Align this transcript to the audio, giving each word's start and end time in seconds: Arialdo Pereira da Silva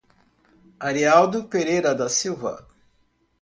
Arialdo 0.79 1.43
Pereira 1.43 1.93
da 1.93 2.09
Silva 2.09 2.67